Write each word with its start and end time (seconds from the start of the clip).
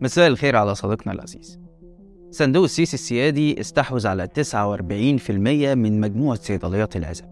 مساء 0.00 0.26
الخير 0.26 0.56
على 0.56 0.74
صديقنا 0.74 1.12
العزيز. 1.12 1.60
صندوق 2.30 2.64
السيسي 2.64 2.94
السيادي 2.94 3.60
استحوذ 3.60 4.06
على 4.06 4.26
49% 4.26 5.74
من 5.74 6.00
مجموعة 6.00 6.38
صيدليات 6.42 6.96
العزب 6.96 7.24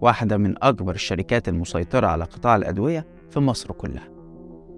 واحدة 0.00 0.36
من 0.36 0.54
أكبر 0.62 0.94
الشركات 0.94 1.48
المسيطرة 1.48 2.06
على 2.06 2.24
قطاع 2.24 2.56
الأدوية 2.56 3.06
في 3.30 3.40
مصر 3.40 3.72
كلها. 3.72 4.08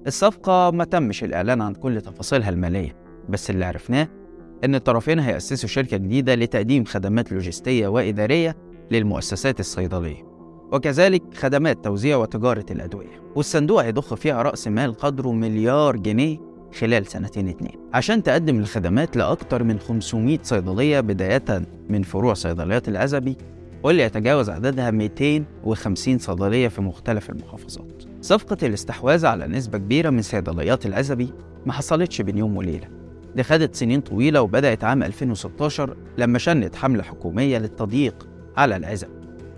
الصفقة 0.07 0.71
ما 0.71 0.85
تمش 0.85 1.25
الإعلان 1.25 1.61
عن 1.61 1.75
كل 1.75 2.01
تفاصيلها 2.01 2.51
المالية 2.51 2.97
بس 3.29 3.51
اللي 3.51 3.65
عرفناه 3.65 4.09
إن 4.65 4.75
الطرفين 4.75 5.19
هيأسسوا 5.19 5.69
شركة 5.69 5.97
جديدة 5.97 6.35
لتقديم 6.35 6.85
خدمات 6.85 7.33
لوجستية 7.33 7.89
وإدارية 7.89 8.57
للمؤسسات 8.91 9.61
الصيدلية 9.61 10.33
وكذلك 10.73 11.35
خدمات 11.35 11.85
توزيع 11.85 12.17
وتجارة 12.17 12.67
الأدوية. 12.71 13.23
والصندوق 13.37 13.83
هيضخ 13.83 14.15
فيها 14.15 14.43
رأس 14.43 14.69
مال 14.69 14.95
قدره 14.95 15.33
مليار 15.33 15.97
جنيه 15.97 16.52
خلال 16.73 17.07
سنتين 17.07 17.49
اتنين 17.49 17.73
عشان 17.95 18.23
تقدم 18.23 18.59
الخدمات 18.59 19.17
لأكثر 19.17 19.63
من 19.63 19.79
500 19.79 20.39
صيدلية 20.43 21.01
بداية 21.01 21.63
من 21.89 22.03
فروع 22.03 22.35
صيدليات 22.35 22.89
العزبي 22.89 23.37
واللي 23.83 24.03
يتجاوز 24.03 24.51
عددها 24.51 24.91
250 24.91 26.19
صيدلية 26.19 26.69
في 26.69 26.81
مختلف 26.83 27.31
المحافظات. 27.31 28.03
صفقة 28.21 28.67
الاستحواذ 28.67 29.27
على 29.27 29.47
نسبة 29.47 29.79
كبيرة 29.79 30.11
من 30.11 30.23
صيدليات 30.23 30.87
العزبي 30.87 31.33
ما 31.67 31.73
حصلتش 31.73 32.21
بين 32.23 32.39
يوم 32.39 32.57
وليلة. 32.57 32.89
دي 33.37 33.43
خدت 33.43 33.75
سنين 33.75 34.01
طويلة 34.01 34.43
وبدأت 34.43 34.85
عام 34.85 35.03
2016 35.03 35.97
لما 36.19 36.39
شنت 36.39 36.77
حملة 36.77 37.03
حكومية 37.03 37.59
للتضييق 37.59 38.29
على 38.57 38.77
العزب 38.77 39.09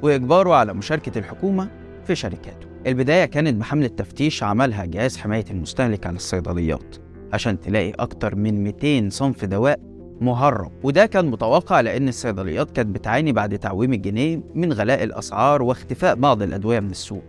وإجباره 0.02 0.54
على 0.54 0.74
مشاركة 0.74 1.18
الحكومة 1.18 1.70
في 2.06 2.15
شركاته. 2.15 2.66
البداية 2.87 3.24
كانت 3.24 3.54
بحملة 3.60 3.87
تفتيش 3.88 4.42
عملها 4.42 4.84
جهاز 4.84 5.16
حماية 5.16 5.45
المستهلك 5.51 6.06
على 6.06 6.16
الصيدليات. 6.16 6.96
عشان 7.33 7.60
تلاقي 7.60 7.91
أكتر 7.91 8.34
من 8.34 8.64
200 8.64 9.09
صنف 9.10 9.45
دواء 9.45 9.80
مهرب. 10.20 10.73
وده 10.82 11.06
كان 11.06 11.27
متوقع 11.27 11.80
لأن 11.80 12.09
الصيدليات 12.09 12.71
كانت 12.71 12.88
بتعاني 12.88 13.32
بعد 13.32 13.59
تعويم 13.59 13.93
الجنيه 13.93 14.40
من 14.54 14.73
غلاء 14.73 15.04
الأسعار 15.04 15.63
واختفاء 15.63 16.15
بعض 16.15 16.43
الأدوية 16.43 16.80
من 16.80 16.90
السوق. 16.90 17.23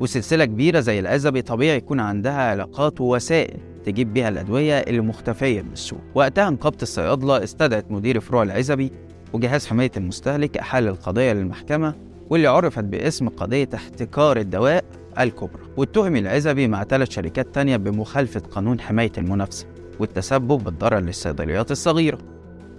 وسلسلة 0.00 0.44
كبيرة 0.44 0.80
زي 0.80 0.98
الأزبي 0.98 1.42
طبيعي 1.42 1.76
يكون 1.76 2.00
عندها 2.00 2.50
علاقات 2.50 3.00
ووسائل 3.00 3.56
تجيب 3.84 4.12
بيها 4.12 4.28
الأدوية 4.28 4.74
اللي 4.78 5.00
مختفية 5.00 5.62
من 5.62 5.72
السوق. 5.72 6.00
وقتها 6.14 6.50
نقابة 6.50 6.78
الصيادلة 6.82 7.44
استدعت 7.44 7.90
مدير 7.90 8.20
فروع 8.20 8.42
العزبي 8.42 8.92
وجهاز 9.32 9.66
حماية 9.66 9.90
المستهلك 9.96 10.58
أحال 10.58 10.88
القضية 10.88 11.32
للمحكمة 11.32 11.94
واللي 12.30 12.46
عرفت 12.48 12.84
باسم 12.84 13.28
قضية 13.28 13.68
احتكار 13.74 14.36
الدواء 14.36 14.84
الكبرى 15.20 15.62
واتهم 15.76 16.16
العزبي 16.16 16.68
مع 16.68 16.84
ثلاث 16.84 17.10
شركات 17.10 17.54
تانية 17.54 17.76
بمخالفة 17.76 18.40
قانون 18.40 18.80
حماية 18.80 19.12
المنافسة 19.18 19.66
والتسبب 20.00 20.64
بالضرر 20.64 20.98
للصيدليات 20.98 21.70
الصغيرة. 21.70 22.18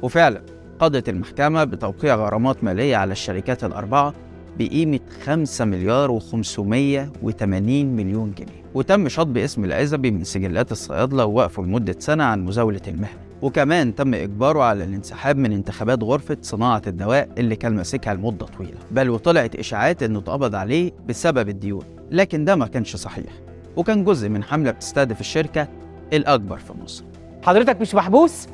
وفعلا 0.02 0.42
قضت 0.80 1.10
المحكمة 1.10 1.64
بتوقيع 1.64 2.16
غرامات 2.16 2.64
مالية 2.64 2.96
على 2.96 3.12
الشركات 3.12 3.64
الأربعة 3.64 4.14
بقيمة 4.60 5.00
5 5.26 5.66
مليار 5.66 6.20
و580 6.20 7.44
مليون 7.44 8.32
جنيه. 8.32 8.64
وتم 8.74 9.10
شطب 9.10 9.38
اسم 9.38 9.66
العزبي 9.66 10.12
من 10.12 10.24
سجلات 10.24 10.72
الصيادلة 10.72 11.26
ووقفه 11.26 11.64
لمدة 11.64 11.96
سنة 12.00 12.24
عن 12.24 12.46
مزاولة 12.46 12.82
المهنة. 12.88 13.20
وكمان 13.42 13.96
تم 13.96 14.14
إجباره 14.14 14.64
على 14.64 14.84
الانسحاب 14.84 15.38
من 15.38 15.52
انتخابات 15.52 16.04
غرفة 16.04 16.38
صناعة 16.42 16.82
الدواء 16.88 17.30
اللي 17.38 17.56
كان 17.56 17.76
ماسكها 17.76 18.14
لمدة 18.14 18.46
طويلة. 18.46 18.78
بل 18.92 19.10
وطلعت 19.10 19.56
إشاعات 19.56 20.04
إنه 20.04 20.20
اتقبض 20.20 20.56
عليه 20.56 20.92
بسبب 21.08 21.50
الديون. 21.50 21.97
لكن 22.12 22.46
ده 22.46 22.56
ما 22.56 22.68
كانش 22.68 22.96
صحيح 22.96 23.34
وكان 23.76 24.04
جزء 24.04 24.30
من 24.30 24.44
حملة 24.44 24.72
بتستهدف 24.72 25.20
الشركة 25.20 25.68
الأكبر 26.14 26.58
في 26.58 26.74
مصر. 26.84 27.04
حضرتك 27.44 27.82
مش 27.82 27.96
محبوس؟ 27.96 28.48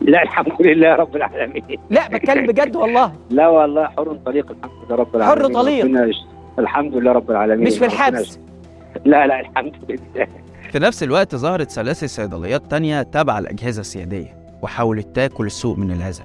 لا 0.00 0.22
الحمد 0.22 0.62
لله 0.62 0.94
رب 0.94 1.16
العالمين. 1.16 1.62
لا 1.90 2.08
بتكلم 2.08 2.46
بجد 2.46 2.76
والله. 2.76 3.12
لا 3.30 3.48
والله 3.48 3.86
حر 3.86 4.18
طليق 4.26 4.50
الحمد 4.50 4.72
لله 4.86 4.96
رب 4.96 5.16
العالمين. 5.16 5.56
حر 5.56 5.62
طليق. 5.62 6.16
الحمد 6.58 6.94
لله 6.94 7.12
رب 7.12 7.30
العالمين. 7.30 7.66
مش 7.66 7.78
في 7.78 7.84
الحبس. 7.84 8.38
لا 9.04 9.26
لا 9.26 9.40
الحمد 9.40 9.72
لله. 9.88 10.26
في 10.72 10.78
نفس 10.78 11.02
الوقت 11.02 11.36
ظهرت 11.36 11.70
سلاسل 11.70 12.08
صيدليات 12.08 12.70
تانية 12.70 13.02
تابعة 13.02 13.38
الأجهزة 13.38 13.80
السيادية 13.80 14.36
وحاولت 14.62 15.16
تاكل 15.16 15.46
السوق 15.46 15.78
من 15.78 15.92
العزب 15.92 16.24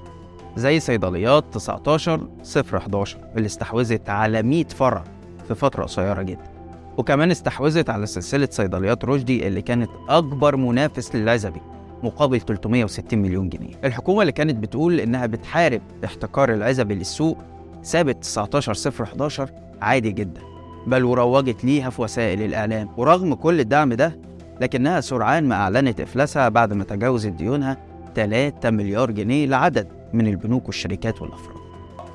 زي 0.56 0.80
صيدليات 0.80 1.44
19 1.54 2.28
011 2.74 3.18
اللي 3.38 3.46
استحوذت 3.46 4.10
على 4.10 4.44
100 4.44 4.64
فرع 4.64 5.04
في 5.48 5.56
فترة 5.56 5.84
قصيرة 5.84 6.22
جدا. 6.22 6.55
وكمان 6.98 7.32
استحوذت 7.32 7.90
على 7.90 8.06
سلسلة 8.06 8.48
صيدليات 8.52 9.06
رشدي 9.06 9.48
اللي 9.48 9.62
كانت 9.62 9.90
أكبر 10.10 10.56
منافس 10.56 11.16
للعزبي 11.16 11.62
مقابل 12.04 12.40
360 12.42 13.20
مليون 13.20 13.50
جنيه. 13.50 13.74
الحكومة 13.84 14.22
اللي 14.22 14.32
كانت 14.32 14.56
بتقول 14.56 15.00
إنها 15.00 15.26
بتحارب 15.26 15.82
احتكار 16.06 16.54
العزبي 16.54 16.96
للسوق 16.96 17.38
سابت 17.84 18.22
19 18.22 19.04
011 19.04 19.50
عادي 19.82 20.12
جدا 20.12 20.42
بل 20.88 21.04
وروجت 21.04 21.66
ليها 21.66 21.90
في 21.90 22.02
وسائل 22.02 22.42
الإعلام. 22.42 22.90
ورغم 22.98 23.34
كل 23.34 23.60
الدعم 23.60 23.94
ده 23.94 24.20
لكنها 24.62 25.02
سرعان 25.02 25.48
ما 25.48 25.56
أعلنت 25.56 26.00
إفلاسها 26.02 26.50
بعد 26.50 26.74
ما 26.74 26.84
تجاوزت 26.84 27.32
ديونها 27.32 27.78
3 28.16 28.70
مليار 28.70 29.12
جنيه 29.12 29.46
لعدد 29.46 29.88
من 30.14 30.28
البنوك 30.28 30.66
والشركات 30.66 31.22
والأفراد. 31.22 31.55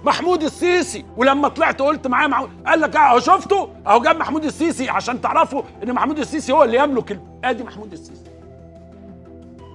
محمود 0.05 0.43
السيسي. 0.43 1.05
ولما 1.17 1.49
طلعت 1.49 1.83
قلت 1.83 2.07
معاه 2.07 2.27
محمود 2.27 2.51
قال 2.67 2.81
لك 2.81 2.97
اهو 2.97 3.19
شفته؟ 3.21 3.69
اهو 3.87 4.03
جاب 4.03 4.17
محمود 4.17 4.45
السيسي 4.45 4.89
عشان 4.89 5.21
تعرفوا 5.21 5.63
ان 5.83 5.93
محمود 5.93 6.19
السيسي 6.19 6.53
هو 6.53 6.65
اللي 6.65 6.77
يملك 6.79 7.13
ال- 7.13 7.21
ادي 7.45 7.65
محمود 7.65 7.93
السيسي. 7.93 8.31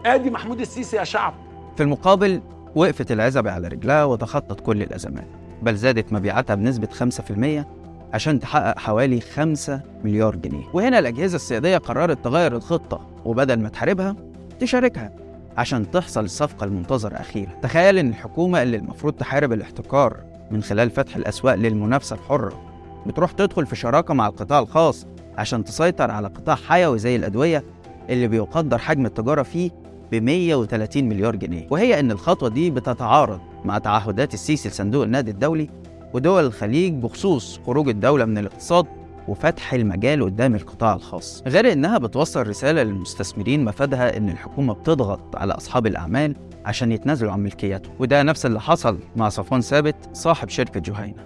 ادي 0.06 0.30
محمود 0.30 0.59
السيسي 0.59 0.97
يا 0.97 1.03
شعب. 1.03 1.34
في 1.78 1.84
المقابل 1.84 2.41
وقفت 2.75 3.12
العزبة 3.12 3.52
على 3.52 3.68
رجلها 3.68 4.03
وتخطت 4.03 4.59
كل 4.59 4.81
الأزمات 4.81 5.28
بل 5.62 5.75
زادت 5.75 6.14
مبيعاتها 6.14 6.56
بنسبة 6.56 6.88
5% 6.88 7.66
عشان 8.14 8.40
تحقق 8.40 8.80
حوالي 8.80 9.22
5 9.22 9.81
مليار 10.03 10.35
جنيه. 10.35 10.64
وهنا 10.74 11.00
الأجهزة 11.00 11.35
السيادية 11.35 11.78
قررت 11.78 12.24
تغير 12.24 12.56
الخطة 12.56 13.02
وبدل 13.25 13.59
ما 13.59 13.69
تحاربها 13.69 14.16
تشاركها. 14.59 15.12
عشان 15.58 15.92
تحصل 15.92 16.24
الصفقة 16.24 16.64
المنتظرة 16.64 17.16
أخيرا. 17.16 17.50
تخيل 17.62 17.98
إن 17.98 18.10
الحكومة 18.10 18.64
اللي 18.64 18.78
المفروض 18.78 19.14
تحارب 19.14 19.54
الاحتكار 19.54 20.18
من 20.52 20.64
خلال 20.64 20.90
فتح 20.90 21.16
الأسواق 21.16 21.56
للمنافسة 21.56 22.16
الحرة 22.16 22.62
بتروح 23.08 23.32
تدخل 23.32 23.66
في 23.66 23.76
شراكة 23.76 24.14
مع 24.14 24.28
القطاع 24.28 24.60
الخاص 24.60 25.06
عشان 25.38 25.64
تسيطر 25.64 26.12
على 26.12 26.28
قطاع 26.28 26.56
حيوي 26.56 27.00
زي 27.00 27.16
الأدوية 27.16 27.64
اللي 28.10 28.28
بيقدر 28.28 28.78
حجم 28.78 29.06
التجارة 29.06 29.44
فيه 29.44 29.70
ب 30.12 30.16
130 30.16 31.04
مليار 31.04 31.36
جنيه. 31.36 31.68
وهي 31.72 32.00
إن 32.00 32.12
الخطوة 32.12 32.50
دي 32.50 32.70
بتتعارض 32.72 33.40
مع 33.66 33.78
تعهدات 33.78 34.34
السيسي 34.34 34.70
لصندوق 34.70 35.04
النقد 35.04 35.28
الدولي 35.28 35.70
ودول 36.14 36.46
الخليج 36.46 36.94
بخصوص 36.94 37.60
خروج 37.66 37.90
الدولة 37.90 38.26
من 38.26 38.38
الاقتصاد 38.38 38.86
وفتح 39.28 39.74
المجال 39.74 40.24
قدام 40.24 40.56
القطاع 40.56 40.94
الخاص 40.94 41.44
غير 41.47 41.72
إنها 41.72 41.97
بتوصل 41.97 42.47
رسالة 42.47 42.84
للمستثمرين 42.84 43.66
مفادها 43.66 44.18
إن 44.18 44.30
الحكومة 44.30 44.74
بتضغط 44.74 45.36
على 45.36 45.53
أصحاب 45.53 45.88
الأعمال 45.88 46.36
عشان 46.66 46.91
يتنازلوا 46.91 47.31
عن 47.31 47.40
ملكيته 47.40 47.90
وده 48.00 48.24
نفس 48.24 48.46
اللي 48.46 48.62
حصل 48.62 48.97
مع 49.16 49.30
صفوان 49.30 49.62
ثابت 49.62 49.96
صاحب 50.14 50.50
شركة 50.50 50.80
جهينة. 50.80 51.25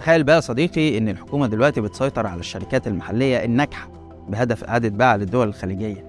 تخيل 0.00 0.24
بقى 0.24 0.42
صديقي 0.42 0.98
إن 0.98 1.08
الحكومة 1.08 1.46
دلوقتي 1.46 1.80
بتسيطر 1.80 2.26
على 2.26 2.40
الشركات 2.40 2.86
المحلية 2.86 3.44
الناجحة 3.44 3.88
بهدف 4.28 4.64
إعادة 4.64 4.88
بيعها 4.88 5.16
للدول 5.16 5.48
الخليجية. 5.48 6.04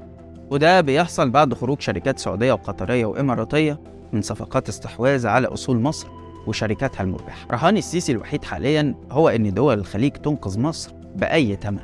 وده 0.52 0.82
بيحصل 0.82 1.30
بعد 1.30 1.54
خروج 1.54 1.82
شركات 1.82 2.20
سعودية 2.20 2.54
وقطرية 2.54 3.06
وإماراتية 3.06 3.80
من 4.14 4.22
صفقات 4.22 4.70
استحواذ 4.70 5.28
على 5.28 5.48
أصول 5.48 5.80
مصر 5.80 6.08
وشركاتها 6.48 7.04
المربحة. 7.04 7.48
رهان 7.52 7.78
السيسي 7.78 8.12
الوحيد 8.12 8.44
حاليا 8.44 8.96
هو 9.12 9.30
أن 9.30 9.54
دول 9.54 9.80
الخليج 9.80 10.12
تنقذ 10.12 10.60
مصر 10.60 10.92
بأي 11.16 11.56
ثمن. 11.56 11.80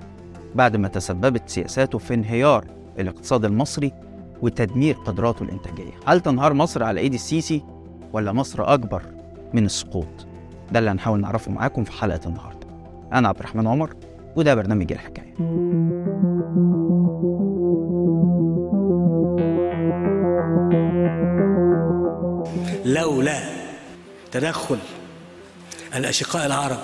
بعد 0.56 0.76
ما 0.76 0.88
تسببت 0.88 1.50
سياساته 1.50 1.98
في 1.98 2.14
انهيار 2.14 2.66
الاقتصاد 3.00 3.46
المصري 3.46 3.92
وتدمير 4.42 4.96
قدراته 4.96 5.44
الإنتاجية. 5.44 5.92
هل 6.06 6.22
تنهار 6.22 6.54
مصر 6.54 6.84
على 6.84 7.02
إيد 7.02 7.14
السيسي 7.14 7.64
ولا 8.14 8.32
مصر 8.32 8.74
أكبر 8.74 9.04
من 9.54 9.66
السقوط؟ 9.66 10.28
ده 10.72 10.80
اللي 10.80 10.92
هنحاول 10.92 11.22
نعرفه 11.22 11.52
معاكم 11.52 11.84
في 11.84 11.92
حلقة 11.92 12.20
النهاردة. 12.26 12.68
أنا 13.14 13.28
عبد 13.28 13.40
الرحمن 13.40 13.68
عمر 13.68 13.94
وده 14.36 14.56
برنامج 14.56 14.92
الحكاية. 14.92 15.36
لولا 22.86 23.40
تدخل 24.32 24.78
الأشقاء 25.96 26.46
العرب 26.46 26.78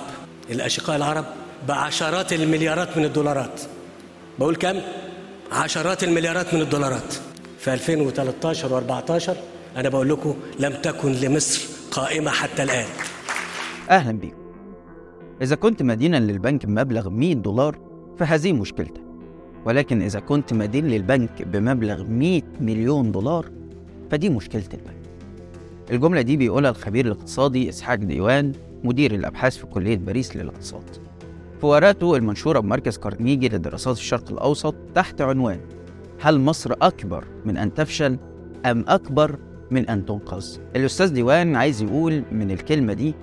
الأشقاء 0.49 0.95
العرب 0.95 1.25
بعشرات 1.67 2.33
المليارات 2.33 2.97
من 2.97 3.05
الدولارات. 3.05 3.61
بقول 4.39 4.55
كم؟ 4.55 4.75
عشرات 5.51 6.03
المليارات 6.03 6.53
من 6.53 6.61
الدولارات. 6.61 7.13
في 7.59 7.73
2013 7.73 8.69
و14 8.69 9.31
أنا 9.77 9.89
بقول 9.89 10.09
لكم 10.09 10.35
لم 10.59 10.73
تكن 10.73 11.11
لمصر 11.11 11.67
قائمة 11.91 12.31
حتى 12.31 12.63
الآن. 12.63 12.85
أهلا 13.89 14.19
بيكم. 14.19 14.37
إذا 15.41 15.55
كنت 15.55 15.83
مدينا 15.83 16.17
للبنك 16.17 16.65
بمبلغ 16.65 17.09
100 17.09 17.33
دولار 17.33 17.79
فهذه 18.19 18.53
مشكلتك. 18.53 19.01
ولكن 19.65 20.01
إذا 20.01 20.19
كنت 20.19 20.53
مدين 20.53 20.87
للبنك 20.87 21.41
بمبلغ 21.41 22.03
100 22.03 22.41
مليون 22.61 23.11
دولار 23.11 23.45
فدي 24.11 24.29
مشكلة 24.29 24.63
البنك. 24.73 24.97
الجملة 25.91 26.21
دي 26.21 26.37
بيقولها 26.37 26.71
الخبير 26.71 27.05
الاقتصادي 27.05 27.69
إسحاق 27.69 27.95
ديوان 27.95 28.53
مدير 28.83 29.15
الأبحاث 29.15 29.57
في 29.57 29.65
كلية 29.65 29.97
باريس 29.97 30.35
للاقتصاد. 30.35 31.06
في 31.61 31.65
ورقته 31.65 32.15
المنشورة 32.15 32.59
بمركز 32.59 32.97
كارنيجي 32.97 33.49
لدراسات 33.49 33.97
الشرق 33.97 34.31
الأوسط 34.31 34.75
تحت 34.95 35.21
عنوان 35.21 35.59
هل 36.19 36.39
مصر 36.39 36.73
أكبر 36.81 37.25
من 37.45 37.57
أن 37.57 37.73
تفشل 37.73 38.17
أم 38.65 38.85
أكبر 38.87 39.39
من 39.71 39.89
أن 39.89 40.05
تنقذ؟ 40.05 40.45
الأستاذ 40.75 41.13
ديوان 41.13 41.55
عايز 41.55 41.81
يقول 41.81 42.23
من 42.31 42.51
الكلمة 42.51 42.93
دي 42.93 43.13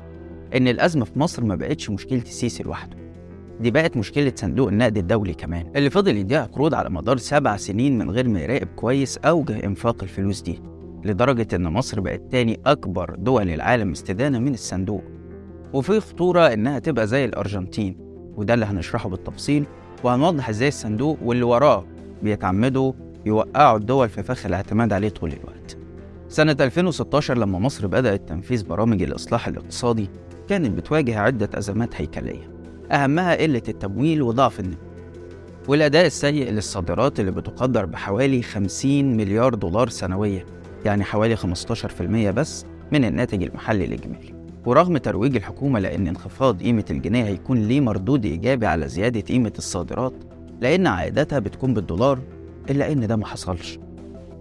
إن 0.57 0.69
الأزمة 0.69 1.05
في 1.05 1.19
مصر 1.19 1.45
ما 1.45 1.55
بقتش 1.55 1.91
مشكلة 1.91 2.23
السيسي 2.23 2.63
لوحده 2.63 2.97
دي 3.61 3.71
بقت 3.71 3.97
مشكلة 3.97 4.33
صندوق 4.37 4.69
النقد 4.69 4.99
الدولي 4.99 5.35
كمان 5.35 5.73
اللي 5.77 5.91
فضل 5.91 6.17
يديها 6.17 6.45
قروض 6.47 6.75
على 6.75 6.91
مدار 6.91 7.17
سبع 7.17 7.57
سنين 7.57 7.99
من 7.99 8.11
غير 8.11 8.29
ما 8.29 8.41
يراقب 8.41 8.69
كويس 8.77 9.19
أوجه 9.19 9.65
إنفاق 9.65 10.03
الفلوس 10.03 10.41
دي 10.43 10.61
لدرجة 11.05 11.57
إن 11.57 11.63
مصر 11.63 12.01
بقت 12.01 12.23
تاني 12.33 12.61
أكبر 12.67 13.15
دول 13.19 13.49
العالم 13.51 13.91
استدانة 13.91 14.39
من 14.39 14.55
الصندوق 14.55 15.03
وفي 15.73 16.01
خطورة 16.01 16.41
إنها 16.41 16.79
تبقى 16.79 17.07
زي 17.07 17.25
الأرجنتين 17.25 18.04
وده 18.37 18.55
اللي 18.55 18.65
هنشرحه 18.67 19.09
بالتفصيل 19.09 19.65
وهنوضح 20.05 20.49
إزاي 20.49 20.69
الصندوق 20.69 21.19
واللي 21.23 21.43
وراه 21.45 21.85
بيتعمدوا 22.23 22.93
يوقعوا 23.27 23.79
الدول 23.79 24.09
في 24.09 24.23
فخ 24.23 24.47
الاعتماد 24.47 24.93
عليه 24.93 25.09
طول 25.09 25.33
الوقت. 25.33 25.77
سنة 26.29 26.57
2016 26.61 27.39
لما 27.39 27.59
مصر 27.59 27.87
بدأت 27.87 28.29
تنفيذ 28.29 28.65
برامج 28.67 29.03
الإصلاح 29.03 29.49
الاقتصادي 29.49 30.11
كانت 30.49 30.71
بتواجه 30.71 31.19
عدة 31.21 31.49
أزمات 31.55 31.95
هيكلية 32.01 32.51
أهمها 32.91 33.35
قلة 33.37 33.63
التمويل 33.69 34.23
وضعف 34.23 34.61
النمو 34.61 34.77
والأداء 35.69 36.07
السيء 36.07 36.51
للصادرات 36.51 37.21
اللي 37.21 37.31
بتقدر 37.31 37.85
بحوالي 37.87 38.43
50 38.43 39.17
مليار 39.17 39.55
دولار 39.55 39.89
سنويا 39.89 40.45
يعني 40.85 41.05
حوالي 41.05 41.37
15% 41.37 41.41
بس 42.31 42.65
من 42.93 43.05
الناتج 43.05 43.43
المحلي 43.43 43.85
الإجمالي. 43.85 44.34
ورغم 44.66 44.96
ترويج 44.96 45.37
الحكومة 45.37 45.78
لأن 45.81 46.08
انخفاض 46.08 46.62
قيمة 46.62 46.84
الجنيه 46.90 47.25
هيكون 47.25 47.62
ليه 47.69 47.81
مردود 47.81 48.25
إيجابي 48.25 48.66
على 48.66 48.88
زيادة 48.88 49.20
قيمة 49.20 49.52
الصادرات 49.58 50.12
لأن 50.61 50.87
عائداتها 50.87 51.38
بتكون 51.38 51.75
بالدولار 51.75 52.19
إلا 52.70 52.93
إن 52.93 53.06
ده 53.06 53.16
ما 53.16 53.26
حصلش. 53.26 53.78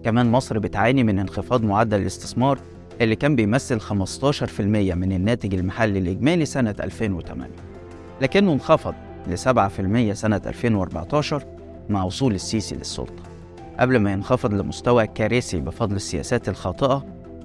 كمان 0.04 0.30
مصر 0.30 0.58
بتعاني 0.58 1.04
من 1.04 1.18
انخفاض 1.18 1.62
معدل 1.64 2.00
الاستثمار 2.00 2.58
اللي 3.00 3.16
كان 3.16 3.36
بيمثل 3.36 3.80
15% 3.80 4.60
من 4.60 5.12
الناتج 5.12 5.54
المحلي 5.54 5.98
الإجمالي 5.98 6.44
سنة 6.44 6.74
2008 6.80 7.50
لكنه 8.20 8.52
انخفض 8.52 8.94
ل 9.26 9.38
7% 9.38 10.12
سنة 10.12 10.40
2014 10.46 11.42
مع 11.88 12.02
وصول 12.04 12.34
السيسي 12.34 12.74
للسلطة 12.74 13.22
قبل 13.80 13.96
ما 13.96 14.12
ينخفض 14.12 14.54
لمستوى 14.54 15.06
كارثي 15.06 15.60
بفضل 15.60 15.96
السياسات 15.96 16.48
الخاطئة 16.48 17.04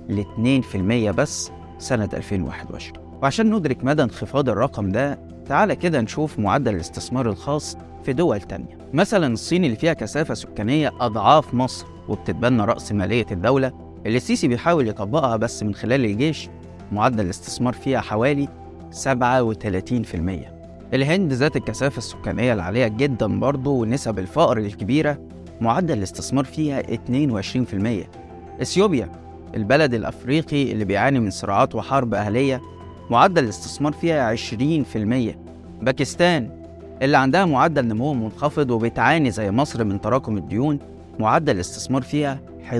ل 0.09 0.23
2% 0.71 0.75
بس 1.15 1.51
سنة 1.79 2.09
2021 2.13 2.93
وعشان 3.21 3.55
ندرك 3.55 3.83
مدى 3.83 4.03
انخفاض 4.03 4.49
الرقم 4.49 4.89
ده 4.89 5.19
تعالى 5.45 5.75
كده 5.75 6.01
نشوف 6.01 6.39
معدل 6.39 6.75
الاستثمار 6.75 7.29
الخاص 7.29 7.77
في 8.03 8.13
دول 8.13 8.41
تانية. 8.41 8.77
مثلا 8.93 9.33
الصين 9.33 9.65
اللي 9.65 9.75
فيها 9.75 9.93
كثافة 9.93 10.33
سكانية 10.33 10.91
أضعاف 10.99 11.53
مصر 11.53 11.85
وبتتبنى 12.09 12.63
رأس 12.65 12.91
مالية 12.91 13.25
الدولة 13.31 13.71
اللي 14.05 14.17
السيسي 14.17 14.47
بيحاول 14.47 14.87
يطبقها 14.87 15.35
بس 15.37 15.63
من 15.63 15.73
خلال 15.75 16.05
الجيش 16.05 16.49
معدل 16.91 17.25
الاستثمار 17.25 17.73
فيها 17.73 18.01
حوالي 18.01 18.47
37% 19.05 19.09
الهند 20.93 21.33
ذات 21.33 21.55
الكثافة 21.55 21.97
السكانية 21.97 22.53
العالية 22.53 22.87
جدا 22.87 23.39
برضه 23.39 23.71
ونسب 23.71 24.19
الفقر 24.19 24.57
الكبيرة 24.57 25.17
معدل 25.61 25.97
الاستثمار 25.97 26.45
فيها 26.45 26.81
22% 26.81 26.87
إثيوبيا 28.61 29.11
البلد 29.56 29.94
الأفريقي 29.94 30.72
اللي 30.72 30.86
بيعاني 30.86 31.19
من 31.19 31.30
صراعات 31.30 31.75
وحرب 31.75 32.13
أهلية 32.13 32.62
معدل 33.10 33.44
الاستثمار 33.44 33.94
فيها 33.94 34.36
20% 34.36 34.40
باكستان 35.81 36.50
اللي 37.01 37.18
عندها 37.18 37.46
معدل 37.46 37.86
نمو 37.88 38.13
منخفض 38.13 38.72
وبتعاني 38.72 39.31
زي 39.31 39.51
مصر 39.51 39.84
من 39.84 40.01
تراكم 40.01 40.38
الديون 40.38 40.80
معدل 41.19 41.56
الاستثمار 41.56 42.01
فيها 42.01 42.40
11% 42.72 42.74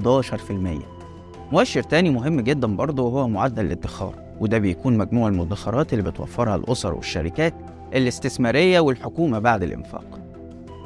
مؤشر 1.51 1.83
تاني 1.83 2.10
مهم 2.10 2.42
جدا 2.42 2.75
برضه 2.75 3.04
وهو 3.04 3.27
معدل 3.27 3.66
الادخار 3.66 4.13
وده 4.39 4.57
بيكون 4.57 4.98
مجموع 4.98 5.27
المدخرات 5.30 5.94
اللي 5.94 6.12
بتوفرها 6.12 6.56
الأسر 6.56 6.94
والشركات 6.94 7.54
الاستثمارية 7.94 8.80
والحكومة 8.80 9.39
بعد 9.39 9.63
الإنفاق. 9.63 10.19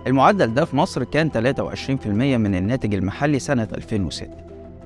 المعدل 0.08 0.54
ده 0.54 0.66
في 0.66 0.76
مصر 0.76 1.04
كان 1.04 1.30
23% 1.32 2.08
من 2.08 2.56
الناتج 2.56 2.94
المحلي 2.94 3.40
سنة 3.40 3.68
2006 3.74 4.28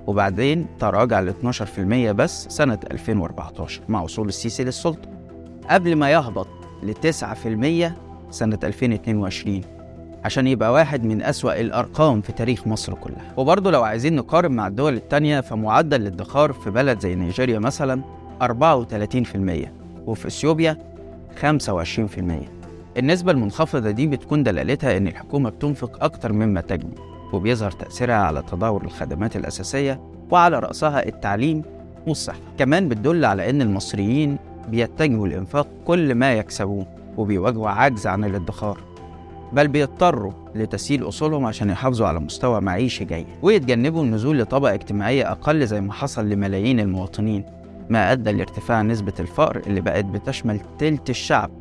وبعدين 0.08 0.66
تراجع 0.80 1.20
ل 1.20 1.30
12% 1.30 2.12
بس 2.12 2.48
سنة 2.50 2.80
2014 2.92 3.82
مع 3.90 4.02
وصول 4.02 4.28
السيسي 4.28 4.64
للسلطة. 4.64 5.10
قبل 5.70 5.96
ما 5.96 6.12
يهبط 6.12 6.48
ل 6.84 6.94
9% 6.94 7.92
سنة 8.32 8.60
2022 8.64 9.62
عشان 10.26 10.48
يبقى 10.48 10.74
واحد 10.74 11.04
من 11.04 11.22
أسوأ 11.22 11.62
الأرقام 11.62 12.22
في 12.22 12.32
تاريخ 12.32 12.68
مصر 12.68 12.94
كلها. 12.94 13.34
وبرضه 13.38 13.72
لو 13.72 13.84
عايزين 13.84 14.16
نقارن 14.16 14.52
مع 14.52 14.68
الدول 14.68 14.94
التانية 14.94 15.42
فمعدل 15.42 16.02
الادخار 16.02 16.54
في 16.54 16.70
بلد 16.70 17.00
زي 17.00 17.16
نيجيريا 17.16 17.60
مثلا 17.60 18.02
34% 18.42 19.68
وفي 20.06 20.28
إثيوبيا 20.28 20.78
25% 21.42 21.46
النسبة 22.98 23.32
المنخفضة 23.32 23.92
دي 23.92 24.08
بتكون 24.08 24.44
دلالتها 24.44 24.98
إن 24.98 25.08
الحكومة 25.08 25.50
بتنفق 25.50 26.04
أكتر 26.04 26.34
مما 26.34 26.62
تجني. 26.62 26.96
وبيظهر 27.34 27.72
تأثيرها 27.72 28.16
على 28.16 28.44
تدهور 28.52 28.84
الخدمات 28.84 29.36
الأساسية 29.36 30.02
وعلى 30.32 30.60
رأسها 30.60 31.06
التعليم 31.08 31.62
والصحة. 32.08 32.38
كمان 32.58 32.90
بتدل 32.90 33.26
على 33.26 33.50
إن 33.50 33.62
المصريين 33.62 34.38
بيتجهوا 34.70 35.28
لإنفاق 35.28 35.68
كل 35.86 36.16
ما 36.16 36.34
يكسبوه 36.34 36.86
وبيواجهوا 37.18 37.70
عجز 37.70 38.08
عن 38.08 38.24
الادخار 38.24 38.78
بل 39.54 39.68
بيضطروا 39.68 40.32
لتسييل 40.56 41.08
أصولهم 41.08 41.46
عشان 41.46 41.70
يحافظوا 41.70 42.08
على 42.08 42.20
مستوى 42.20 42.62
معيشي 42.62 43.06
جيد 43.06 43.26
ويتجنبوا 43.42 44.04
النزول 44.04 44.40
لطبقة 44.40 44.74
اجتماعية 44.74 45.32
أقل 45.32 45.68
زي 45.68 45.82
ما 45.82 45.94
حصل 45.94 46.30
لملايين 46.30 46.80
المواطنين 46.80 47.44
ما 47.90 48.12
أدى 48.12 48.32
لارتفاع 48.32 48.82
نسبة 48.82 49.14
الفقر 49.20 49.62
اللي 49.68 49.82
بقت 49.82 50.06
بتشمل 50.06 50.60
تلت 50.80 51.10
الشعب. 51.10 51.52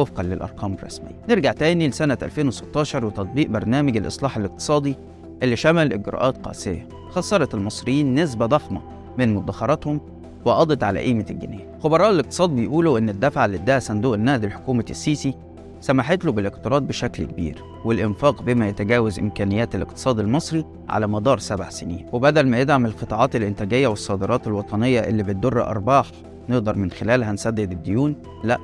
وفقا 0.00 0.22
للأرقام 0.22 0.74
الرسمية. 0.74 1.20
نرجع 1.28 1.52
تاني 1.52 1.88
لسنة 1.88 2.18
2016 2.22 3.04
وتطبيق 3.04 3.48
برنامج 3.48 3.96
الإصلاح 3.96 4.36
الاقتصادي 4.36 4.96
اللي 5.42 5.56
شمل 5.56 5.92
إجراءات 5.92 6.46
قاسية 6.46 6.88
خسرت 7.10 7.54
المصريين 7.54 8.14
نسبة 8.14 8.46
ضخمة 8.46 8.82
من 9.18 9.34
مدخراتهم 9.34 10.00
وقضت 10.44 10.82
على 10.82 11.00
قيمة 11.00 11.26
الجنيه. 11.30 11.78
خبراء 11.82 12.10
الاقتصاد 12.10 12.50
بيقولوا 12.50 12.98
إن 12.98 13.08
الدفعة 13.08 13.44
اللي 13.44 13.56
اداها 13.56 13.78
صندوق 13.78 14.14
النقد 14.14 14.44
لحكومة 14.44 14.84
السيسي 14.90 15.34
سمحت 15.80 16.24
له 16.24 16.32
بالاقتراض 16.32 16.86
بشكل 16.86 17.24
كبير 17.24 17.62
والإنفاق 17.84 18.42
بما 18.42 18.68
يتجاوز 18.68 19.18
إمكانيات 19.18 19.74
الاقتصاد 19.74 20.18
المصري 20.20 20.64
على 20.88 21.06
مدار 21.06 21.38
سبع 21.38 21.68
سنين. 21.68 22.06
وبدل 22.12 22.46
ما 22.46 22.60
يدعم 22.60 22.86
القطاعات 22.86 23.36
الإنتاجية 23.36 23.88
والصادرات 23.88 24.46
الوطنية 24.46 25.00
اللي 25.00 25.22
بتدر 25.22 25.66
أرباح 25.66 26.06
نقدر 26.48 26.76
من 26.76 26.90
خلالها 26.90 27.32
نسدد 27.32 27.72
الديون 27.72 28.16
لأ. 28.44 28.58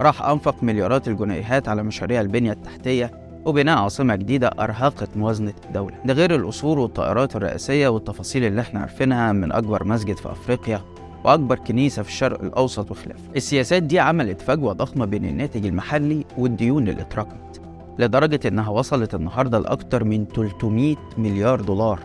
راح 0.00 0.22
أنفق 0.22 0.62
مليارات 0.62 1.08
الجنيهات 1.08 1.68
على 1.68 1.82
مشاريع 1.82 2.20
البنية 2.20 2.52
التحتية 2.52 3.10
وبناء 3.44 3.78
عاصمة 3.78 4.16
جديدة 4.16 4.48
أرهقت 4.48 5.08
موازنة 5.16 5.52
الدولة. 5.66 5.94
ده 6.04 6.14
غير 6.14 6.34
القصور 6.34 6.78
والطائرات 6.78 7.36
الرئاسية 7.36 7.88
والتفاصيل 7.88 8.44
اللي 8.44 8.60
إحنا 8.60 8.80
عارفينها 8.80 9.32
من 9.32 9.52
أكبر 9.52 9.84
مسجد 9.84 10.16
في 10.16 10.30
أفريقيا 10.32 10.80
وأكبر 11.24 11.56
كنيسة 11.58 12.02
في 12.02 12.08
الشرق 12.08 12.42
الأوسط 12.42 12.90
وخلافه. 12.90 13.20
السياسات 13.36 13.82
دي 13.82 14.00
عملت 14.00 14.40
فجوة 14.40 14.72
ضخمة 14.72 15.04
بين 15.04 15.24
الناتج 15.24 15.66
المحلي 15.66 16.24
والديون 16.38 16.88
اللي 16.88 17.02
اتراكمت 17.02 17.60
لدرجة 17.98 18.40
إنها 18.48 18.68
وصلت 18.70 19.14
النهاردة 19.14 19.58
لأكتر 19.58 20.04
من 20.04 20.24
300 20.36 20.96
مليار 21.18 21.60
دولار 21.60 22.00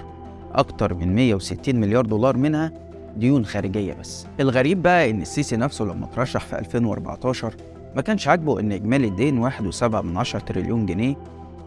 أكتر 0.54 0.94
من 0.94 1.16
160 1.16 1.76
مليار 1.76 2.06
دولار 2.06 2.38
منها 2.38 2.72
ديون 3.18 3.46
خارجية 3.46 3.94
بس. 3.94 4.28
الغريب 4.40 4.82
بقى 4.82 5.10
إن 5.10 5.22
السيسي 5.22 5.58
نفسه 5.58 5.86
لما 5.86 6.08
ترشح 6.16 6.46
في 6.46 6.60
2014 6.60 7.54
ما 7.98 8.04
كانش 8.04 8.28
عاجبه 8.28 8.60
إن 8.60 8.72
إجمالي 8.72 9.08
الدين 9.08 9.50
1.7 9.52 9.84
من 9.84 10.18
10 10.18 10.40
تريليون 10.40 10.86
جنيه 10.86 11.16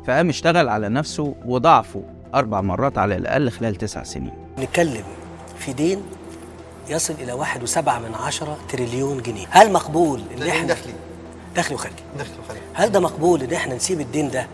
فقام 0.06 0.28
اشتغل 0.28 0.68
على 0.68 0.88
نفسه 0.88 1.34
وضعفه 1.46 2.02
أربع 2.34 2.60
مرات 2.60 2.98
على 2.98 3.16
الأقل 3.16 3.50
خلال 3.50 3.76
تسع 3.76 4.02
سنين. 4.02 4.32
نتكلم 4.58 5.04
في 5.58 5.72
دين 5.72 6.02
يصل 6.88 7.14
إلى 7.14 7.32
واحد 7.32 7.62
وسبعة 7.62 7.98
من 7.98 8.14
عشرة 8.14 8.58
تريليون 8.68 9.22
جنيه. 9.22 9.46
هل 9.50 9.72
مقبول 9.72 10.20
إن 10.34 10.40
ده 10.40 10.50
إحنا 10.50 10.66
دخلي 10.66 10.92
دخلي 11.56 11.74
وخارجي. 11.74 12.02
دخلي 12.18 12.34
وخارجي. 12.44 12.62
هل 12.74 12.92
ده 12.92 13.00
مقبول 13.00 13.42
إن 13.42 13.52
إحنا 13.52 13.74
نسيب 13.74 14.00
الدين 14.00 14.30
ده 14.30 14.46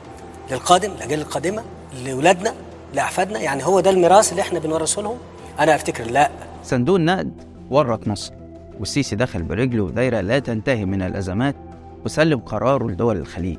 للقادم 0.50 0.90
الاجيال 0.92 1.20
القادمة 1.20 1.62
لاولادنا 2.04 2.54
لأحفادنا؟ 2.94 3.38
يعني 3.38 3.66
هو 3.66 3.80
ده 3.80 3.90
الميراث 3.90 4.30
اللي 4.30 4.42
إحنا 4.42 4.58
بنورثه 4.58 5.02
لهم؟ 5.02 5.18
أنا 5.60 5.74
أفتكر 5.74 6.04
لا. 6.04 6.30
صندوق 6.64 6.96
النقد 6.96 7.32
ورط 7.70 8.08
مصر 8.08 8.32
والسيسي 8.80 9.16
دخل 9.16 9.42
برجله 9.42 9.90
دايرة 9.90 10.20
لا 10.20 10.38
تنتهي 10.38 10.84
من 10.84 11.02
الأزمات 11.02 11.56
وسلم 12.06 12.38
قراره 12.38 12.90
لدول 12.90 13.16
الخليج. 13.16 13.58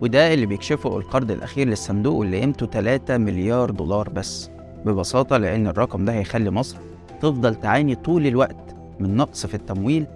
وده 0.00 0.34
اللي 0.34 0.46
بيكشفه 0.46 0.96
القرض 0.98 1.30
الأخير 1.30 1.68
للصندوق 1.68 2.14
واللي 2.14 2.40
قيمته 2.40 2.66
3 2.66 3.18
مليار 3.18 3.70
دولار 3.70 4.08
بس. 4.08 4.50
ببساطة 4.84 5.36
لأن 5.36 5.66
الرقم 5.66 6.04
ده 6.04 6.12
هيخلي 6.12 6.50
مصر 6.50 6.76
تفضل 7.20 7.54
تعاني 7.54 7.94
طول 7.94 8.26
الوقت 8.26 8.76
من 9.00 9.16
نقص 9.16 9.46
في 9.46 9.54
التمويل 9.54 10.06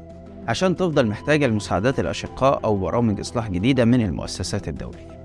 عشان 0.48 0.76
تفضل 0.76 1.06
محتاجة 1.06 1.46
لمساعدات 1.46 2.00
الأشقاء 2.00 2.60
أو 2.64 2.76
برامج 2.76 3.20
إصلاح 3.20 3.50
جديدة 3.50 3.84
من 3.84 4.00
المؤسسات 4.00 4.68
الدولية. 4.68 5.20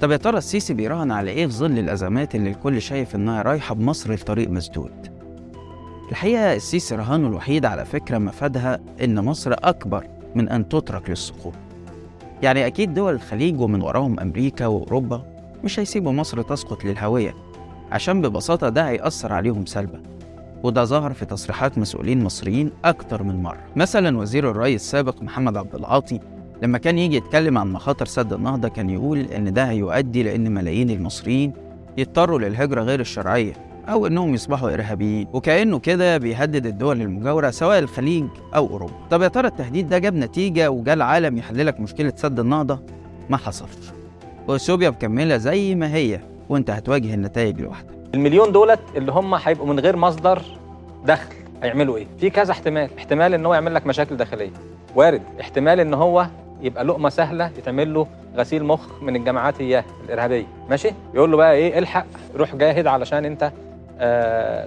طب 0.00 0.10
يا 0.10 0.16
ترى 0.16 0.38
السيسي 0.38 0.74
بيراهن 0.74 1.10
على 1.10 1.30
إيه 1.30 1.46
في 1.46 1.52
ظل 1.52 1.78
الأزمات 1.78 2.34
اللي 2.34 2.50
الكل 2.50 2.82
شايف 2.82 3.14
إنها 3.14 3.42
رايحة 3.42 3.74
بمصر 3.74 4.12
لطريق 4.14 4.50
مسدود؟ 4.50 5.14
الحقيقة 6.10 6.54
السيسي 6.54 6.94
رهانه 6.94 7.28
الوحيد 7.28 7.64
على 7.64 7.84
فكرة 7.84 8.18
مفادها 8.18 8.80
إن 9.04 9.24
مصر 9.24 9.52
أكبر 9.52 10.06
من 10.34 10.48
أن 10.48 10.68
تترك 10.68 11.10
للسقوط. 11.10 11.52
يعني 12.42 12.66
أكيد 12.66 12.94
دول 12.94 13.14
الخليج 13.14 13.60
ومن 13.60 13.82
وراهم 13.82 14.20
أمريكا 14.20 14.66
وأوروبا 14.66 15.24
مش 15.64 15.80
هيسيبوا 15.80 16.12
مصر 16.12 16.42
تسقط 16.42 16.84
للهوية 16.84 17.34
عشان 17.92 18.22
ببساطة 18.22 18.68
ده 18.68 18.88
هيأثر 18.88 19.32
عليهم 19.32 19.66
سلبا. 19.66 20.02
وده 20.62 20.84
ظهر 20.84 21.12
في 21.12 21.24
تصريحات 21.24 21.78
مسؤولين 21.78 22.24
مصريين 22.24 22.70
أكتر 22.84 23.22
من 23.22 23.42
مرة. 23.42 23.60
مثلا 23.76 24.18
وزير 24.18 24.50
الري 24.50 24.74
السابق 24.74 25.22
محمد 25.22 25.56
عبد 25.56 25.74
العاطي 25.74 26.20
لما 26.62 26.78
كان 26.78 26.98
يجي 26.98 27.16
يتكلم 27.16 27.58
عن 27.58 27.72
مخاطر 27.72 28.06
سد 28.06 28.32
النهضة 28.32 28.68
كان 28.68 28.90
يقول 28.90 29.18
إن 29.18 29.52
ده 29.52 29.64
هيؤدي 29.64 30.22
لأن 30.22 30.54
ملايين 30.54 30.90
المصريين 30.90 31.52
يضطروا 31.98 32.38
للهجرة 32.38 32.82
غير 32.82 33.00
الشرعية. 33.00 33.52
أو 33.88 34.06
إنهم 34.06 34.34
يصبحوا 34.34 34.74
إرهابيين 34.74 35.26
وكأنه 35.32 35.78
كده 35.78 36.18
بيهدد 36.18 36.66
الدول 36.66 37.00
المجاورة 37.00 37.50
سواء 37.50 37.78
الخليج 37.78 38.26
أو 38.54 38.66
أوروبا. 38.66 38.92
طب 39.10 39.22
يا 39.22 39.28
ترى 39.28 39.48
التهديد 39.48 39.88
ده 39.88 39.98
جاب 39.98 40.14
نتيجة 40.14 40.70
وجا 40.70 40.92
العالم 40.92 41.38
يحللك 41.38 41.80
مشكلة 41.80 42.12
سد 42.16 42.40
النهضة؟ 42.40 42.78
ما 43.30 43.36
حصلش. 43.36 43.92
وإثيوبيا 44.48 44.90
مكملة 44.90 45.36
زي 45.36 45.74
ما 45.74 45.94
هي 45.94 46.20
وأنت 46.48 46.70
هتواجه 46.70 47.14
النتائج 47.14 47.60
لوحدك. 47.60 47.94
المليون 48.14 48.52
دولت 48.52 48.80
اللي 48.96 49.12
هم 49.12 49.34
هيبقوا 49.34 49.66
من 49.66 49.80
غير 49.80 49.96
مصدر 49.96 50.42
دخل 51.06 51.34
هيعملوا 51.62 51.96
إيه؟ 51.96 52.06
في 52.18 52.30
كذا 52.30 52.52
احتمال، 52.52 52.90
احتمال 52.98 53.34
إن 53.34 53.46
هو 53.46 53.54
يعمل 53.54 53.74
لك 53.74 53.86
مشاكل 53.86 54.16
داخلية. 54.16 54.50
وارد، 54.96 55.22
احتمال 55.40 55.80
إن 55.80 55.94
هو 55.94 56.26
يبقى 56.60 56.84
لقمة 56.84 57.08
سهلة 57.08 57.50
يتعمل 57.58 57.94
له 57.94 58.06
غسيل 58.36 58.64
مخ 58.64 59.02
من 59.02 59.16
الجماعات 59.16 59.60
اياه 59.60 59.84
الإرهابية، 60.04 60.46
ماشي؟ 60.70 60.90
يقول 61.14 61.30
له 61.30 61.36
بقى 61.36 61.54
إيه؟ 61.54 61.78
الحق 61.78 62.06
روح 62.36 62.56
جاهد 62.56 62.86
علشان 62.86 63.24
أنت 63.24 63.52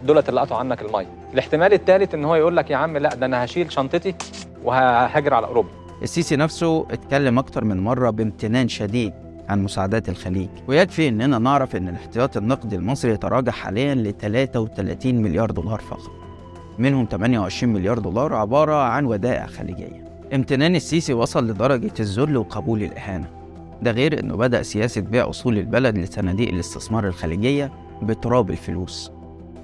دولت 0.03 0.29
اللي 0.29 0.41
قطعوا 0.41 0.59
عنك 0.59 0.81
الميه. 0.81 1.07
الاحتمال 1.33 1.73
الثالث 1.73 2.13
إن 2.13 2.25
هو 2.25 2.35
يقول 2.35 2.57
لك 2.57 2.71
يا 2.71 2.75
عم 2.75 2.97
لا 2.97 3.15
ده 3.15 3.25
أنا 3.25 3.45
هشيل 3.45 3.71
شنطتي 3.71 4.15
وههاجر 4.63 5.33
على 5.33 5.47
أوروبا. 5.47 5.69
السيسي 6.01 6.35
نفسه 6.35 6.85
اتكلم 6.91 7.39
أكتر 7.39 7.63
من 7.63 7.83
مرة 7.83 8.09
بامتنان 8.09 8.67
شديد 8.67 9.13
عن 9.49 9.63
مساعدات 9.63 10.09
الخليج. 10.09 10.49
ويكفي 10.67 11.07
إننا 11.07 11.39
نعرف 11.39 11.75
إن 11.75 11.87
الاحتياطي 11.87 12.39
النقدي 12.39 12.75
المصري 12.75 13.11
يتراجع 13.11 13.51
حاليا 13.51 13.95
ل 13.95 14.13
33 14.17 15.21
مليار 15.21 15.51
دولار 15.51 15.79
فقط. 15.79 16.11
منهم 16.79 17.07
28 17.11 17.73
مليار 17.73 17.99
دولار 17.99 18.33
عبارة 18.33 18.75
عن 18.75 19.05
ودائع 19.05 19.45
خليجية. 19.45 20.05
امتنان 20.33 20.75
السيسي 20.75 21.13
وصل 21.13 21.47
لدرجة 21.47 21.91
الذل 21.99 22.37
وقبول 22.37 22.83
الإهانة. 22.83 23.27
ده 23.81 23.91
غير 23.91 24.19
إنه 24.19 24.35
بدأ 24.35 24.61
سياسة 24.61 25.01
بيع 25.01 25.29
أصول 25.29 25.57
البلد 25.57 25.97
لصناديق 25.97 26.49
الاستثمار 26.49 27.07
الخليجية 27.07 27.71
بتراب 28.01 28.49
الفلوس. 28.49 29.11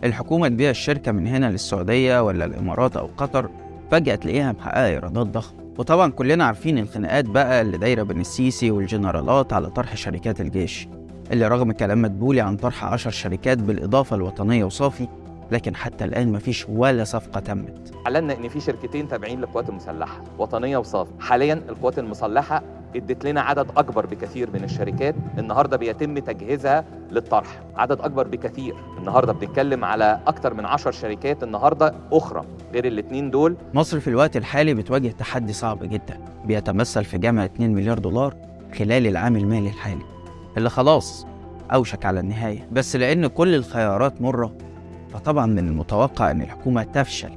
الحكومة 0.04 0.48
تبيع 0.48 0.70
الشركة 0.70 1.12
من 1.12 1.28
هنا 1.28 1.52
للسعودية 1.52 2.24
ولا 2.24 2.46
الإمارات 2.46 2.98
أو 2.98 3.10
قطر 3.18 3.50
فجأة 3.92 4.16
تلاقيها 4.16 4.52
محققة 4.52 4.86
إيرادات 4.86 5.28
ضخمة. 5.28 5.64
وطبعا 5.78 6.12
كلنا 6.12 6.44
عارفين 6.46 6.78
الخناقات 6.78 7.26
بقى 7.26 7.62
اللي 7.62 7.78
دايرة 7.78 8.04
بين 8.04 8.22
السيسي 8.22 8.72
والجنرالات 8.72 9.54
على 9.54 9.70
طرح 9.70 9.96
شركات 9.96 10.42
الجيش 10.42 10.88
اللي 11.32 11.48
رغم 11.48 11.72
كلام 11.72 12.02
مدبولي 12.02 12.42
عن 12.42 12.58
طرح 12.58 12.86
عشر 12.86 13.10
شركات 13.10 13.58
بالإضافة 13.58 14.16
الوطنية 14.16 14.64
وصافي 14.64 15.08
لكن 15.52 15.76
حتى 15.76 16.06
الآن 16.06 16.32
مفيش 16.32 16.66
ولا 16.70 17.04
صفقة 17.04 17.40
تمت. 17.40 17.94
اعلنا 18.06 18.34
إن 18.34 18.50
في 18.50 18.60
شركتين 18.60 19.08
تابعين 19.08 19.40
للقوات 19.40 19.70
المسلحة 19.70 20.22
وطنية 20.38 20.78
وصافي. 20.78 21.12
حاليا 21.20 21.54
القوات 21.70 22.00
المسلحة 22.00 22.64
ادت 22.96 23.26
لنا 23.26 23.42
عدد 23.42 23.68
أكبر 23.78 24.06
بكثير 24.06 24.50
من 24.54 24.64
الشركات 24.64 25.16
النهارده 25.38 25.78
بيتم 25.78 26.20
تجهيزها 26.20 26.86
للطرح. 27.12 27.62
عدد 27.76 28.02
أكبر 28.02 28.28
بكثير. 28.28 28.76
النهارده 28.98 29.34
بنتكلم 29.34 29.86
على 29.86 30.20
أكتر 30.28 30.54
من 30.54 30.66
10 30.66 30.92
شركات 30.92 31.44
النهارده 31.44 31.96
أخرى. 32.12 32.46
غير 32.74 32.86
الاثنين 32.86 33.32
دول 33.32 33.58
مصر 33.74 34.00
في 34.00 34.08
الوقت 34.08 34.38
الحالي 34.38 34.74
بتواجه 34.74 35.08
تحدي 35.08 35.54
صعب 35.54 35.84
جدا. 35.84 36.20
بيتمثل 36.46 37.04
في 37.04 37.18
جمع 37.18 37.46
2 37.46 37.74
مليار 37.74 38.00
دولار 38.00 38.36
خلال 38.78 39.08
العام 39.08 39.36
المالي 39.36 39.68
الحالي 39.68 40.06
اللي 40.58 40.70
خلاص 40.70 41.28
أوشك 41.74 42.06
على 42.06 42.20
النهاية. 42.20 42.68
بس 42.72 42.96
لأن 42.96 43.28
كل 43.28 43.56
الخيارات 43.56 44.22
مرة 44.22 44.54
فطبعا 45.14 45.46
من 45.46 45.60
المتوقع 45.68 46.32
أن 46.32 46.42
الحكومة 46.42 46.84
تفشل 46.84 47.30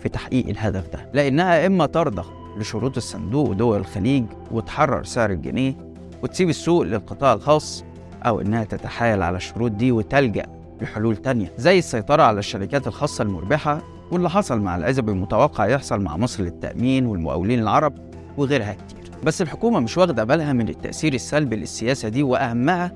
في 0.00 0.08
تحقيق 0.08 0.48
الهدف 0.48 0.92
ده 0.92 1.08
لأنها 1.14 1.66
إما 1.66 1.86
ترضخ 1.86 2.30
لشروط 2.58 2.96
الصندوق 2.96 3.48
ودول 3.48 3.78
الخليج 3.80 4.24
وتحرر 4.50 5.04
سعر 5.04 5.30
الجنيه 5.30 5.74
وتسيب 6.22 6.48
السوق 6.48 6.82
للقطاع 6.82 7.32
الخاص 7.32 7.84
أو 8.26 8.40
إنها 8.40 8.64
تتحايل 8.64 9.22
على 9.22 9.36
الشروط 9.36 9.70
دي 9.70 9.92
وتلجأ 9.92 10.46
لحلول 10.82 11.16
تانية 11.16 11.52
زي 11.58 11.78
السيطرة 11.78 12.22
على 12.22 12.38
الشركات 12.38 12.86
الخاصة 12.86 13.22
المربحة 13.22 13.82
واللي 14.12 14.30
حصل 14.30 14.60
مع 14.60 14.76
العزب 14.76 15.08
المتوقع 15.08 15.66
يحصل 15.66 16.00
مع 16.00 16.16
مصر 16.16 16.42
للتأمين 16.42 17.06
والمقاولين 17.06 17.58
العرب 17.60 17.94
وغيرها 18.38 18.72
كتير. 18.72 19.10
بس 19.24 19.42
الحكومة 19.42 19.80
مش 19.80 19.98
واخدة 19.98 20.24
بالها 20.24 20.52
من 20.52 20.68
التأثير 20.68 21.14
السلبي 21.14 21.56
للسياسة 21.56 22.08
دي 22.08 22.22
وأهمها 22.22 22.92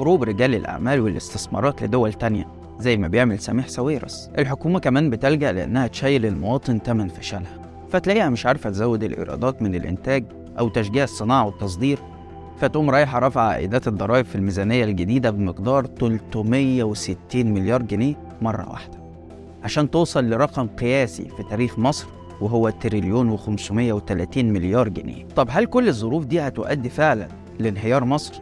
هروب 0.00 0.22
رجال 0.24 0.54
الأعمال 0.54 1.00
والاستثمارات 1.00 1.82
لدول 1.82 2.12
تانية. 2.12 2.61
زي 2.82 2.96
ما 2.96 3.08
بيعمل 3.08 3.38
سميح 3.38 3.68
ساويرس. 3.68 4.30
الحكومة 4.38 4.78
كمان 4.78 5.10
بتلجأ 5.10 5.52
لأنها 5.52 5.86
تشيل 5.86 6.26
المواطن 6.26 6.82
تمن 6.82 7.08
فشلها. 7.08 7.58
فتلاقيها 7.90 8.28
مش 8.28 8.46
عارفة 8.46 8.70
تزود 8.70 9.02
الإيرادات 9.02 9.62
من 9.62 9.74
الإنتاج 9.74 10.24
أو 10.58 10.68
تشجيع 10.68 11.04
الصناعة 11.04 11.46
والتصدير. 11.46 11.98
فتقوم 12.58 12.90
رايحة 12.90 13.18
رافعة 13.18 13.48
عائدات 13.48 13.88
الضرائب 13.88 14.24
في 14.24 14.34
الميزانية 14.34 14.84
الجديدة 14.84 15.30
بمقدار 15.30 15.86
360 15.86 17.46
مليار 17.46 17.82
جنيه 17.82 18.14
مرة 18.42 18.70
واحدة. 18.70 18.98
عشان 19.64 19.90
توصل 19.90 20.30
لرقم 20.30 20.66
قياسي 20.66 21.24
في 21.36 21.42
تاريخ 21.50 21.78
مصر 21.78 22.06
وهو 22.40 22.70
تريليون 22.70 23.38
و530 23.38 24.36
مليار 24.36 24.88
جنيه. 24.88 25.24
طب 25.36 25.48
هل 25.50 25.66
كل 25.66 25.88
الظروف 25.88 26.24
دي 26.24 26.40
هتؤدي 26.40 26.88
فعلا 26.88 27.28
لانهيار 27.58 28.04
مصر؟ 28.04 28.40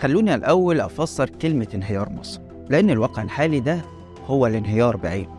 خلوني 0.00 0.34
الأول 0.34 0.80
أفسر 0.80 1.30
كلمة 1.30 1.68
انهيار 1.74 2.10
مصر. 2.12 2.47
لأن 2.70 2.90
الواقع 2.90 3.22
الحالي 3.22 3.60
ده 3.60 3.80
هو 4.26 4.46
الانهيار 4.46 4.96
بعينه. 4.96 5.38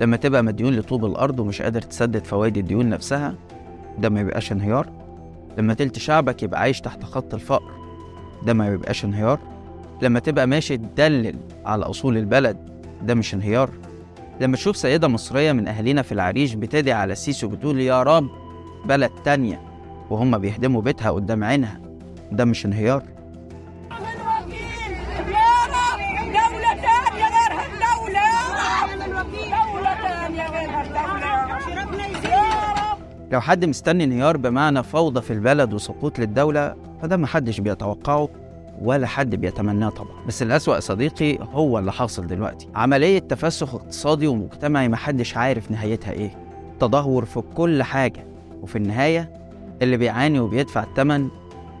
لما 0.00 0.16
تبقى 0.16 0.42
مديون 0.42 0.76
لطوب 0.76 1.04
الأرض 1.04 1.40
ومش 1.40 1.62
قادر 1.62 1.82
تسدد 1.82 2.24
فوائد 2.24 2.56
الديون 2.56 2.88
نفسها 2.88 3.34
ده 3.98 4.08
ما 4.08 4.20
يبقاش 4.20 4.52
انهيار. 4.52 4.88
لما 5.58 5.74
تلت 5.74 5.98
شعبك 5.98 6.42
يبقى 6.42 6.60
عايش 6.60 6.80
تحت 6.80 7.04
خط 7.04 7.34
الفقر 7.34 7.72
ده 8.46 8.54
ما 8.54 8.66
يبقاش 8.68 9.04
انهيار. 9.04 9.38
لما 10.02 10.20
تبقى 10.20 10.46
ماشي 10.46 10.76
تدلل 10.76 11.36
على 11.64 11.84
أصول 11.84 12.16
البلد 12.16 12.56
ده 13.02 13.14
مش 13.14 13.34
انهيار. 13.34 13.70
لما 14.40 14.56
تشوف 14.56 14.76
سيدة 14.76 15.08
مصرية 15.08 15.52
من 15.52 15.68
أهالينا 15.68 16.02
في 16.02 16.12
العريش 16.12 16.54
بتدعي 16.54 16.94
على 16.94 17.12
السيسي 17.12 17.46
وبتقول 17.46 17.80
يا 17.80 18.02
رب 18.02 18.28
بلد 18.84 19.10
تانية 19.24 19.60
وهم 20.10 20.38
بيهدموا 20.38 20.82
بيتها 20.82 21.10
قدام 21.10 21.44
عينها 21.44 21.80
ده 22.32 22.44
مش 22.44 22.66
انهيار. 22.66 23.02
لو 33.32 33.40
حد 33.40 33.64
مستني 33.64 34.04
انهيار 34.04 34.36
بمعنى 34.36 34.82
فوضى 34.82 35.20
في 35.20 35.32
البلد 35.32 35.72
وسقوط 35.74 36.18
للدولة 36.18 36.74
فده 37.02 37.16
محدش 37.16 37.60
بيتوقعه 37.60 38.28
ولا 38.82 39.06
حد 39.06 39.34
بيتمناه 39.34 39.88
طبعا. 39.88 40.24
بس 40.26 40.42
الأسوأ 40.42 40.80
صديقي 40.80 41.38
هو 41.52 41.78
اللي 41.78 41.92
حاصل 41.92 42.26
دلوقتي. 42.26 42.68
عملية 42.74 43.18
تفسخ 43.18 43.74
اقتصادي 43.74 44.26
ومجتمعي 44.26 44.88
محدش 44.88 45.36
عارف 45.36 45.70
نهايتها 45.70 46.12
إيه. 46.12 46.30
تدهور 46.80 47.24
في 47.24 47.40
كل 47.40 47.82
حاجة 47.82 48.24
وفي 48.62 48.76
النهاية 48.76 49.32
اللي 49.82 49.96
بيعاني 49.96 50.40
وبيدفع 50.40 50.82
الثمن 50.82 51.28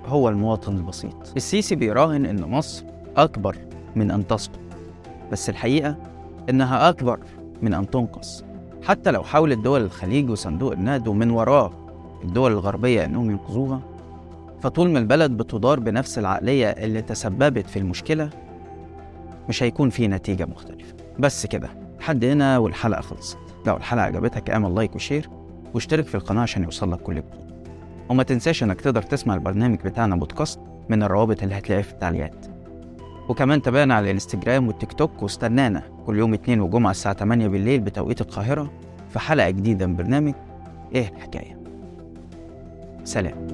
هو 0.06 0.28
المواطن 0.28 0.76
البسيط. 0.76 1.32
السيسي 1.36 1.74
بيراهن 1.74 2.26
إن 2.26 2.40
مصر 2.40 2.84
أكبر 3.16 3.56
من 3.96 4.10
أن 4.10 4.26
تسقط 4.26 4.58
بس 5.32 5.48
الحقيقة 5.50 5.96
إنها 6.50 6.88
أكبر 6.88 7.20
من 7.62 7.74
أن 7.74 7.90
تنقص. 7.90 8.44
حتى 8.88 9.10
لو 9.10 9.22
حاولت 9.22 9.58
دول 9.58 9.82
الخليج 9.82 10.30
وصندوق 10.30 10.72
النقد 10.72 11.08
ومن 11.08 11.30
وراه 11.30 11.70
الدول 12.24 12.52
الغربية 12.52 13.04
إنهم 13.04 13.30
ينقذوها. 13.30 13.80
فطول 14.60 14.90
ما 14.90 14.98
البلد 14.98 15.30
بتدار 15.30 15.80
بنفس 15.80 16.18
العقلية 16.18 16.66
اللي 16.66 17.02
تسببت 17.02 17.66
في 17.66 17.78
المشكلة 17.78 18.30
مش 19.48 19.62
هيكون 19.62 19.90
في 19.90 20.08
نتيجة 20.08 20.46
مختلفة. 20.46 20.94
بس 21.18 21.46
كده 21.46 21.68
لحد 22.00 22.24
هنا 22.24 22.58
والحلقة 22.58 23.00
خلصت. 23.00 23.38
لو 23.66 23.76
الحلقة 23.76 24.04
عجبتك 24.04 24.50
اعمل 24.50 24.74
like 24.74 24.94
و 24.94 25.00
share 25.00 25.28
واشترك 25.74 26.06
في 26.06 26.14
القناة 26.14 26.42
عشان 26.42 26.62
يوصلك 26.64 27.00
كل 27.00 27.14
جديد. 27.14 27.48
وما 28.08 28.22
تنساش 28.22 28.62
إنك 28.62 28.80
تقدر 28.80 29.02
تسمع 29.02 29.34
البرنامج 29.34 29.78
بتاعنا 29.84 30.16
بودكاست 30.16 30.60
من 30.88 31.02
الروابط 31.02 31.42
اللي 31.42 31.58
هتلاقيها 31.58 31.82
في 31.82 31.92
التعليقات. 31.92 32.46
وكمان 33.28 33.62
تابعنا 33.62 33.94
على 33.94 34.04
الانستجرام 34.04 34.68
والتيك 34.68 34.92
توك 34.92 35.22
واستنانا 35.22 35.82
كل 36.06 36.18
يوم 36.18 36.34
اثنين 36.34 36.60
وجمعة 36.60 36.90
الساعة 36.90 37.14
8 37.14 37.48
بالليل 37.48 37.80
بتوقيت 37.80 38.20
القاهرة 38.20 38.70
في 39.10 39.18
حلقة 39.18 39.50
جديدة 39.50 39.86
من 39.86 39.96
برنامج 39.96 40.34
إيه 40.94 41.08
الحكاية. 41.08 41.58
سلام. 43.04 43.46